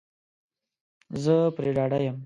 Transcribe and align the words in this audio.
زه 1.23 1.35
پری 1.55 1.71
ډاډه 1.77 1.99
یم 2.05 2.17